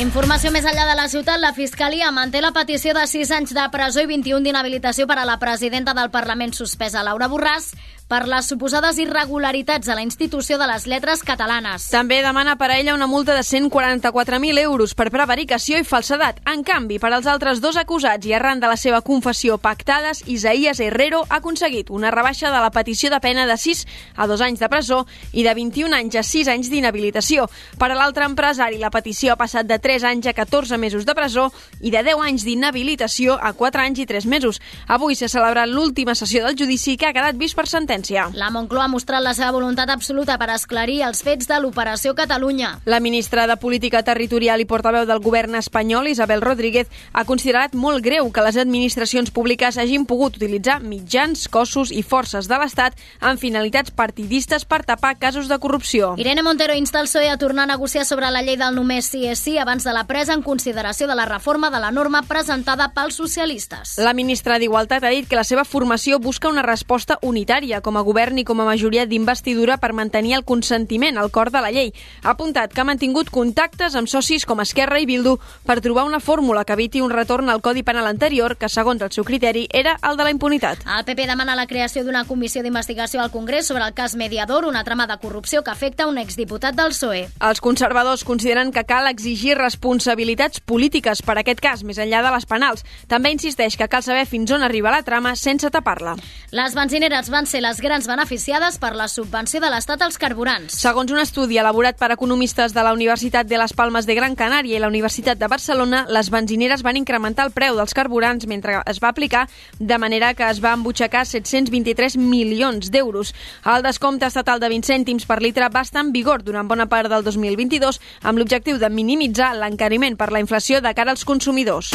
Informació 0.00 0.48
més 0.48 0.64
enllà 0.64 0.86
de 0.88 0.94
la 0.96 1.10
ciutat, 1.12 1.36
la 1.42 1.50
Fiscalia 1.52 2.08
manté 2.08 2.40
la 2.40 2.54
petició 2.56 2.94
de 2.96 3.02
6 3.04 3.32
anys 3.36 3.50
de 3.52 3.66
presó 3.68 4.00
i 4.00 4.08
21 4.08 4.46
d'inhabilitació 4.46 5.04
per 5.04 5.18
a 5.20 5.26
la 5.28 5.36
presidenta 5.42 5.92
del 5.92 6.08
Parlament 6.14 6.54
suspesa, 6.56 7.02
Laura 7.04 7.28
Borràs, 7.28 7.74
per 8.10 8.26
les 8.26 8.48
suposades 8.50 8.98
irregularitats 8.98 9.86
a 9.86 9.94
la 9.94 10.02
institució 10.02 10.56
de 10.58 10.66
les 10.66 10.82
lletres 10.90 11.20
catalanes. 11.22 11.84
També 11.92 12.18
demana 12.24 12.56
per 12.58 12.72
a 12.72 12.78
ella 12.80 12.96
una 12.96 13.06
multa 13.06 13.36
de 13.36 13.44
144.000 13.46 14.58
euros 14.64 14.96
per 14.98 15.12
prevaricació 15.14 15.78
i 15.78 15.86
falsedat. 15.86 16.40
En 16.50 16.64
canvi, 16.66 16.98
per 16.98 17.12
als 17.14 17.28
altres 17.30 17.60
dos 17.62 17.78
acusats 17.78 18.26
i 18.26 18.34
arran 18.34 18.58
de 18.58 18.66
la 18.66 18.74
seva 18.76 18.98
confessió 19.06 19.60
pactades, 19.62 20.24
Isaías 20.26 20.80
Herrero 20.82 21.20
ha 21.28 21.38
aconseguit 21.38 21.92
una 21.94 22.10
rebaixa 22.10 22.50
de 22.50 22.58
la 22.58 22.72
petició 22.74 23.12
de 23.14 23.20
pena 23.22 23.44
de 23.46 23.56
6 23.56 23.84
a 24.16 24.26
2 24.26 24.42
anys 24.48 24.58
de 24.58 24.68
presó 24.68 25.04
i 25.30 25.46
de 25.46 25.54
21 25.54 25.94
anys 25.94 26.18
a 26.18 26.26
6 26.26 26.50
anys 26.50 26.72
d'inhabilitació. 26.74 27.46
Per 27.78 27.92
a 27.92 27.94
l'altre 27.94 28.26
empresari, 28.26 28.82
la 28.82 28.90
petició 28.90 29.36
ha 29.36 29.38
passat 29.38 29.70
de 29.70 29.78
3 29.78 30.08
anys 30.10 30.26
a 30.26 30.34
14 30.34 30.82
mesos 30.82 31.06
de 31.06 31.14
presó 31.14 31.52
i 31.78 31.94
de 31.94 32.02
10 32.02 32.26
anys 32.26 32.48
d'inhabilitació 32.48 33.38
a 33.38 33.54
4 33.54 33.86
anys 33.86 34.02
i 34.02 34.10
3 34.10 34.26
mesos. 34.26 34.58
Avui 34.88 35.14
s'ha 35.14 35.30
celebrat 35.30 35.70
l'última 35.70 36.18
sessió 36.18 36.42
del 36.42 36.58
judici 36.58 36.98
que 36.98 37.06
ha 37.06 37.14
quedat 37.14 37.38
vist 37.38 37.54
per 37.54 37.68
sentència 37.70 37.99
sentència. 38.00 38.30
La 38.34 38.50
Moncloa 38.50 38.84
ha 38.84 38.88
mostrat 38.88 39.22
la 39.22 39.34
seva 39.34 39.52
voluntat 39.52 39.90
absoluta 39.90 40.36
per 40.38 40.50
esclarir 40.54 41.02
els 41.06 41.22
fets 41.22 41.48
de 41.48 41.58
l'Operació 41.60 42.14
Catalunya. 42.14 42.80
La 42.86 43.00
ministra 43.00 43.46
de 43.46 43.56
Política 43.56 44.02
Territorial 44.02 44.60
i 44.60 44.66
portaveu 44.66 45.06
del 45.06 45.20
govern 45.20 45.54
espanyol, 45.54 46.08
Isabel 46.08 46.40
Rodríguez, 46.40 46.88
ha 47.12 47.24
considerat 47.24 47.74
molt 47.74 48.02
greu 48.04 48.30
que 48.32 48.44
les 48.44 48.56
administracions 48.56 49.30
públiques 49.30 49.78
hagin 49.78 50.06
pogut 50.06 50.36
utilitzar 50.36 50.80
mitjans, 50.82 51.48
cossos 51.48 51.90
i 51.90 52.02
forces 52.02 52.48
de 52.48 52.58
l'Estat 52.58 52.96
amb 53.20 53.40
finalitats 53.40 53.90
partidistes 53.90 54.64
per 54.64 54.82
tapar 54.84 55.16
casos 55.18 55.48
de 55.48 55.58
corrupció. 55.58 56.14
Irene 56.16 56.42
Montero 56.42 56.74
insta 56.74 57.00
el 57.00 57.08
PSOE 57.08 57.30
a 57.30 57.38
tornar 57.38 57.64
a 57.64 57.74
negociar 57.74 58.04
sobre 58.04 58.30
la 58.30 58.42
llei 58.42 58.56
del 58.56 58.74
només 58.74 59.10
sí 59.10 59.26
és 59.26 59.38
sí 59.38 59.58
abans 59.58 59.84
de 59.84 59.92
la 59.92 60.06
presa 60.06 60.34
en 60.34 60.42
consideració 60.42 61.08
de 61.08 61.16
la 61.16 61.26
reforma 61.26 61.70
de 61.70 61.80
la 61.80 61.90
norma 61.90 62.22
presentada 62.22 62.90
pels 62.94 63.16
socialistes. 63.16 63.96
La 63.98 64.14
ministra 64.14 64.58
d'Igualtat 64.58 65.04
ha 65.04 65.12
dit 65.12 65.28
que 65.28 65.38
la 65.38 65.44
seva 65.44 65.64
formació 65.64 66.18
busca 66.18 66.48
una 66.48 66.62
resposta 66.62 67.18
unitària, 67.22 67.80
com 67.80 67.89
a 67.96 68.02
govern 68.06 68.38
i 68.38 68.44
com 68.44 68.60
a 68.60 68.66
majoria 68.68 69.06
d'investidura 69.06 69.78
per 69.78 69.92
mantenir 69.92 70.34
el 70.36 70.44
consentiment 70.44 71.18
al 71.18 71.30
cor 71.30 71.50
de 71.50 71.60
la 71.60 71.70
llei. 71.70 71.92
Ha 72.22 72.34
apuntat 72.34 72.74
que 72.74 72.80
ha 72.80 72.88
mantingut 72.88 73.30
contactes 73.30 73.96
amb 73.96 74.08
socis 74.08 74.46
com 74.46 74.60
Esquerra 74.60 75.00
i 75.00 75.06
Bildu 75.08 75.38
per 75.66 75.80
trobar 75.80 76.04
una 76.04 76.20
fórmula 76.20 76.64
que 76.64 76.76
eviti 76.76 77.00
un 77.00 77.10
retorn 77.10 77.50
al 77.50 77.62
Codi 77.62 77.82
Penal 77.82 78.06
anterior, 78.06 78.56
que 78.56 78.68
segons 78.68 79.02
el 79.02 79.10
seu 79.10 79.24
criteri 79.24 79.66
era 79.72 79.96
el 80.06 80.16
de 80.16 80.24
la 80.24 80.34
impunitat. 80.34 80.84
El 80.86 81.04
PP 81.04 81.26
demana 81.26 81.56
la 81.56 81.66
creació 81.66 82.04
d'una 82.04 82.24
comissió 82.28 82.62
d'investigació 82.62 83.22
al 83.22 83.30
Congrés 83.30 83.66
sobre 83.66 83.84
el 83.84 83.94
cas 83.94 84.16
Mediador, 84.16 84.64
una 84.64 84.84
trama 84.84 85.06
de 85.06 85.18
corrupció 85.18 85.64
que 85.64 85.70
afecta 85.70 86.06
un 86.06 86.18
exdiputat 86.18 86.76
del 86.76 86.94
PSOE. 86.94 87.26
Els 87.40 87.60
conservadors 87.60 88.24
consideren 88.24 88.72
que 88.72 88.84
cal 88.84 89.08
exigir 89.08 89.56
responsabilitats 89.58 90.60
polítiques 90.60 91.22
per 91.22 91.38
a 91.38 91.40
aquest 91.44 91.60
cas, 91.60 91.84
més 91.84 91.98
enllà 91.98 92.22
de 92.22 92.34
les 92.34 92.46
penals. 92.46 92.84
També 93.08 93.32
insisteix 93.34 93.76
que 93.76 93.88
cal 93.88 94.04
saber 94.06 94.26
fins 94.28 94.50
on 94.54 94.62
arriba 94.62 94.92
la 94.94 95.02
trama 95.06 95.34
sense 95.36 95.70
tapar-la. 95.70 96.16
Les 96.50 96.74
benzineres 96.74 97.30
van 97.30 97.46
ser 97.46 97.62
les 97.64 97.79
grans 97.80 98.06
beneficiades 98.06 98.78
per 98.78 98.94
la 98.96 99.08
subvenció 99.08 99.60
de 99.60 99.70
l'Estat 99.72 100.02
als 100.04 100.18
carburants. 100.20 100.76
Segons 100.80 101.10
un 101.12 101.20
estudi 101.22 101.58
elaborat 101.60 101.98
per 101.98 102.10
economistes 102.14 102.74
de 102.76 102.82
la 102.84 102.92
Universitat 102.92 103.48
de 103.48 103.58
les 103.58 103.72
Palmes 103.76 104.06
de 104.06 104.14
Gran 104.14 104.36
Canària 104.36 104.76
i 104.76 104.80
la 104.82 104.88
Universitat 104.88 105.38
de 105.40 105.48
Barcelona, 105.48 106.04
les 106.08 106.30
benzineres 106.30 106.84
van 106.86 106.98
incrementar 107.00 107.46
el 107.48 107.54
preu 107.56 107.76
dels 107.78 107.94
carburants 107.96 108.46
mentre 108.46 108.80
es 108.86 109.00
va 109.02 109.10
aplicar, 109.10 109.46
de 109.78 109.98
manera 109.98 110.32
que 110.34 110.48
es 110.48 110.62
va 110.62 110.74
embutxacar 110.76 111.26
723 111.26 112.16
milions 112.16 112.90
d'euros. 112.90 113.34
El 113.64 113.82
descompte 113.82 114.26
estatal 114.28 114.60
de 114.60 114.68
20 114.72 114.92
cèntims 114.92 115.26
per 115.26 115.40
litre 115.42 115.68
va 115.68 115.84
estar 115.86 116.04
en 116.04 116.12
vigor 116.12 116.44
durant 116.44 116.68
bona 116.68 116.88
part 116.88 117.10
del 117.10 117.24
2022 117.24 118.00
amb 118.22 118.38
l'objectiu 118.38 118.78
de 118.78 118.90
minimitzar 118.90 119.54
l'encariment 119.56 120.16
per 120.16 120.32
la 120.32 120.40
inflació 120.40 120.80
de 120.80 120.94
cara 120.94 121.16
als 121.16 121.24
consumidors. 121.24 121.94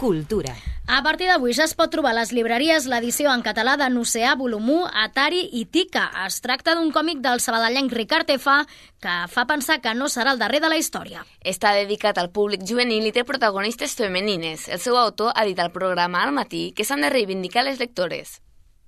Cultura. 0.00 0.54
A 0.92 1.04
partir 1.04 1.28
d'avui 1.30 1.52
ja 1.54 1.62
es 1.68 1.76
pot 1.78 1.92
trobar 1.94 2.10
a 2.10 2.16
les 2.16 2.32
llibreries 2.34 2.88
l'edició 2.90 3.30
en 3.30 3.44
català 3.46 3.76
de 3.78 3.86
Nuceà, 3.94 4.32
Volum 4.34 4.64
1, 4.74 4.88
Atari 5.04 5.44
i 5.60 5.60
Tica. 5.70 6.08
Es 6.26 6.40
tracta 6.42 6.74
d'un 6.74 6.90
còmic 6.90 7.20
del 7.22 7.38
sabadellenc 7.38 7.94
Ricard 7.94 8.32
Efà 8.34 8.56
que 8.98 9.12
fa 9.30 9.44
pensar 9.46 9.76
que 9.84 9.92
no 9.94 10.08
serà 10.10 10.32
el 10.34 10.42
darrer 10.42 10.58
de 10.64 10.72
la 10.72 10.80
història. 10.82 11.22
Està 11.46 11.70
dedicat 11.78 12.18
al 12.18 12.32
públic 12.34 12.66
juvenil 12.66 13.06
i 13.06 13.14
té 13.14 13.22
protagonistes 13.22 13.94
femenines. 13.94 14.66
El 14.66 14.82
seu 14.82 14.98
autor 14.98 15.30
ha 15.36 15.46
dit 15.46 15.62
al 15.62 15.70
programa 15.70 16.24
al 16.24 16.34
matí 16.34 16.72
que 16.74 16.82
s'han 16.82 17.06
de 17.06 17.14
reivindicar 17.14 17.62
les 17.62 17.78
lectores. 17.78 18.40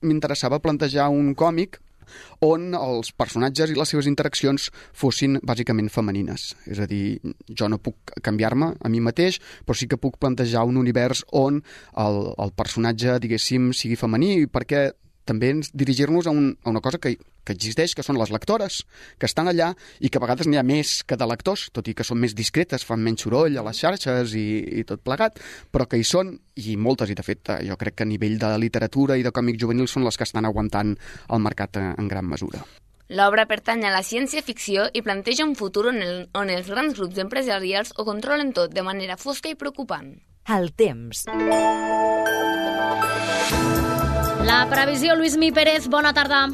M'interessava 0.02 0.58
plantejar 0.58 1.06
un 1.06 1.36
còmic 1.38 1.78
on 2.42 2.72
els 2.78 3.12
personatges 3.16 3.70
i 3.70 3.78
les 3.78 3.92
seves 3.92 4.08
interaccions 4.10 4.70
fossin 4.92 5.38
bàsicament 5.42 5.90
femenines. 5.92 6.52
És 6.66 6.80
a 6.82 6.88
dir, 6.90 7.18
jo 7.48 7.68
no 7.70 7.80
puc 7.82 8.14
canviar-me 8.22 8.72
a 8.80 8.92
mi 8.92 9.02
mateix, 9.04 9.40
però 9.66 9.78
sí 9.78 9.88
que 9.90 10.00
puc 10.00 10.18
plantejar 10.22 10.64
un 10.68 10.80
univers 10.80 11.24
on 11.32 11.62
el, 11.96 12.20
el 12.38 12.56
personatge, 12.56 13.18
diguéssim, 13.22 13.72
sigui 13.76 13.98
femení, 14.00 14.34
perquè 14.50 14.90
també 15.24 15.52
ens 15.54 15.70
dirigir-nos 15.74 16.26
a, 16.26 16.34
un, 16.34 16.52
a 16.64 16.70
una 16.70 16.82
cosa 16.84 16.98
que, 17.02 17.16
que 17.44 17.54
existeix, 17.54 17.94
que 17.94 18.04
són 18.06 18.18
les 18.20 18.32
lectores, 18.34 18.82
que 19.18 19.28
estan 19.28 19.50
allà 19.50 19.72
i 20.00 20.10
que 20.10 20.20
a 20.20 20.24
vegades 20.24 20.48
n'hi 20.48 20.60
ha 20.60 20.66
més 20.66 21.00
que 21.06 21.18
de 21.18 21.28
lectors, 21.28 21.68
tot 21.74 21.88
i 21.88 21.96
que 21.98 22.06
són 22.06 22.20
més 22.22 22.36
discretes, 22.38 22.86
fan 22.86 23.02
menys 23.02 23.26
soroll 23.26 23.58
a 23.58 23.66
les 23.66 23.82
xarxes 23.82 24.36
i, 24.38 24.46
i 24.82 24.86
tot 24.88 25.02
plegat, 25.04 25.40
però 25.70 25.88
que 25.88 26.00
hi 26.00 26.06
són, 26.06 26.36
i 26.62 26.76
moltes, 26.76 27.10
i 27.10 27.18
de 27.18 27.26
fet 27.26 27.54
jo 27.66 27.78
crec 27.80 27.98
que 27.98 28.06
a 28.06 28.10
nivell 28.10 28.38
de 28.40 28.54
literatura 28.60 29.18
i 29.18 29.26
de 29.26 29.34
còmic 29.34 29.60
juvenil 29.60 29.90
són 29.90 30.06
les 30.06 30.18
que 30.18 30.28
estan 30.28 30.48
aguantant 30.48 30.96
el 31.30 31.44
mercat 31.44 31.80
en 31.82 32.08
gran 32.10 32.28
mesura. 32.28 32.62
L'obra 33.12 33.44
pertany 33.44 33.82
a 33.84 33.90
la 33.92 34.00
ciència-ficció 34.06 34.86
i 34.96 35.02
planteja 35.04 35.44
un 35.44 35.52
futur 35.58 35.90
on, 35.90 36.00
el, 36.00 36.22
on 36.38 36.48
els 36.48 36.70
grans 36.72 36.96
grups 36.96 37.20
empresarials 37.20 37.92
ho 37.98 38.06
controlen 38.08 38.54
tot 38.56 38.72
de 38.72 38.86
manera 38.86 39.18
fosca 39.20 39.52
i 39.52 39.58
preocupant. 39.58 40.14
El 40.48 40.72
temps. 40.72 41.26
La 44.42 44.66
previsió, 44.66 45.14
Lluís 45.14 45.36
Mi 45.38 45.52
Pérez, 45.54 45.86
bona 45.86 46.10
tarda. 46.12 46.48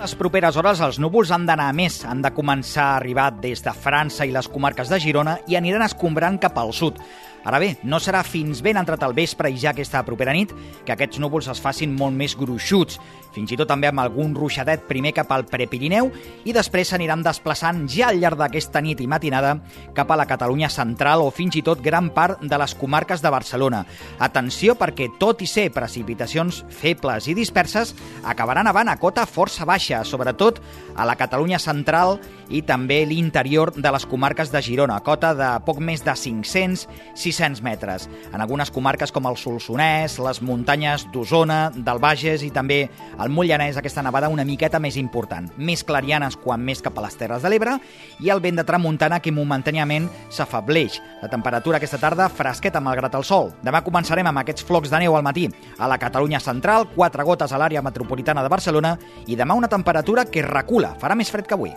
Les 0.00 0.14
properes 0.18 0.56
hores 0.56 0.80
els 0.82 0.98
núvols 0.98 1.30
han 1.30 1.44
d'anar 1.46 1.68
a 1.70 1.74
més, 1.76 2.00
han 2.08 2.22
de 2.24 2.32
començar 2.34 2.86
a 2.88 2.96
arribar 2.98 3.28
des 3.38 3.62
de 3.62 3.74
França 3.76 4.26
i 4.26 4.32
les 4.34 4.48
comarques 4.48 4.88
de 4.90 4.98
Girona 4.98 5.36
i 5.46 5.58
aniran 5.58 5.84
escombrant 5.86 6.40
cap 6.42 6.58
al 6.58 6.72
sud. 6.74 6.98
Ara 7.44 7.58
bé, 7.58 7.70
no 7.88 7.96
serà 8.02 8.20
fins 8.26 8.60
ben 8.60 8.76
entrat 8.76 9.02
al 9.02 9.14
vespre 9.16 9.48
i 9.48 9.56
ja 9.60 9.72
aquesta 9.72 10.02
propera 10.04 10.34
nit 10.36 10.52
que 10.84 10.92
aquests 10.92 11.20
núvols 11.22 11.48
es 11.48 11.60
facin 11.62 11.94
molt 11.96 12.16
més 12.16 12.34
gruixuts, 12.36 12.98
fins 13.34 13.52
i 13.52 13.56
tot 13.56 13.70
també 13.70 13.88
amb 13.88 14.02
algun 14.02 14.34
ruixadet 14.36 14.84
primer 14.88 15.14
cap 15.16 15.30
al 15.32 15.46
Prepirineu 15.48 16.10
i 16.44 16.52
després 16.52 16.90
s'aniran 16.90 17.22
desplaçant 17.24 17.86
ja 17.88 18.10
al 18.10 18.20
llarg 18.20 18.38
d'aquesta 18.40 18.82
nit 18.84 19.00
i 19.00 19.08
matinada 19.08 19.54
cap 19.96 20.10
a 20.10 20.18
la 20.20 20.26
Catalunya 20.28 20.68
central 20.68 21.24
o 21.24 21.30
fins 21.32 21.56
i 21.56 21.64
tot 21.64 21.80
gran 21.80 22.10
part 22.12 22.42
de 22.42 22.60
les 22.60 22.74
comarques 22.74 23.22
de 23.22 23.32
Barcelona. 23.32 23.84
Atenció 24.18 24.76
perquè, 24.76 25.08
tot 25.18 25.40
i 25.40 25.48
ser 25.48 25.70
precipitacions 25.72 26.64
febles 26.68 27.30
i 27.30 27.36
disperses, 27.38 27.94
acabaran 28.24 28.68
avant 28.68 28.92
a 28.92 28.98
cota 29.00 29.24
força 29.26 29.64
baixa, 29.64 30.04
sobretot 30.04 30.60
a 30.96 31.08
la 31.08 31.16
Catalunya 31.16 31.58
central 31.62 32.18
i 32.50 32.62
també 32.66 33.04
l'interior 33.06 33.72
de 33.76 33.92
les 33.94 34.06
comarques 34.10 34.50
de 34.52 34.60
Girona, 34.62 34.98
cota 35.06 35.32
de 35.38 35.48
poc 35.64 35.78
més 35.82 36.02
de 36.04 36.12
500-600 36.12 37.62
metres. 37.62 38.08
En 38.34 38.42
algunes 38.42 38.70
comarques 38.74 39.12
com 39.14 39.26
el 39.30 39.38
Solsonès, 39.38 40.18
les 40.20 40.42
muntanyes 40.42 41.06
d'Osona, 41.14 41.70
del 41.74 42.02
Bages 42.02 42.44
i 42.46 42.50
també 42.54 42.82
el 43.20 43.32
Mollanès, 43.32 43.78
aquesta 43.78 44.02
nevada 44.02 44.28
una 44.28 44.44
miqueta 44.44 44.80
més 44.82 44.98
important. 45.00 45.48
Més 45.56 45.84
clarianes 45.86 46.36
quan 46.40 46.62
més 46.64 46.82
cap 46.82 46.98
a 46.98 47.06
les 47.06 47.16
Terres 47.16 47.46
de 47.46 47.52
l'Ebre 47.52 47.78
i 48.20 48.32
el 48.34 48.42
vent 48.42 48.58
de 48.58 48.66
tramuntana 48.66 49.20
que 49.22 49.34
momentàniament 49.34 50.10
s'afableix. 50.28 51.00
La 51.22 51.30
temperatura 51.30 51.78
aquesta 51.78 52.00
tarda 52.02 52.28
fresqueta 52.28 52.82
malgrat 52.82 53.14
el 53.14 53.26
sol. 53.26 53.52
Demà 53.62 53.84
començarem 53.86 54.26
amb 54.26 54.42
aquests 54.42 54.66
flocs 54.66 54.90
de 54.90 55.02
neu 55.04 55.16
al 55.16 55.26
matí. 55.26 55.48
A 55.78 55.88
la 55.90 55.98
Catalunya 56.00 56.40
central, 56.40 56.88
quatre 56.96 57.24
gotes 57.24 57.52
a 57.52 57.60
l'àrea 57.60 57.84
metropolitana 57.84 58.42
de 58.42 58.52
Barcelona 58.52 58.96
i 59.26 59.38
demà 59.38 59.54
una 59.54 59.70
temperatura 59.70 60.26
que 60.26 60.46
recula, 60.46 60.96
farà 61.00 61.16
més 61.18 61.30
fred 61.30 61.46
que 61.46 61.58
avui. 61.58 61.74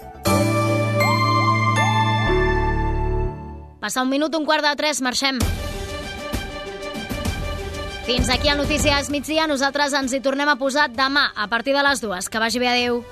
Passa 3.84 4.00
un 4.00 4.08
minut, 4.08 4.32
un 4.40 4.48
quart 4.48 4.64
de 4.64 4.72
tres, 4.80 5.04
marxem. 5.04 5.36
Fins 8.08 8.32
aquí 8.32 8.48
el 8.48 8.56
Notícies 8.62 9.10
migdia. 9.12 9.44
Nosaltres 9.52 9.92
ens 10.00 10.16
hi 10.16 10.24
tornem 10.24 10.48
a 10.48 10.56
posar 10.56 10.88
demà, 10.96 11.36
a 11.36 11.52
partir 11.52 11.76
de 11.76 11.84
les 11.84 12.00
dues. 12.00 12.32
Que 12.32 12.40
vagi 12.40 12.64
bé, 12.64 12.72
adeu. 12.72 13.04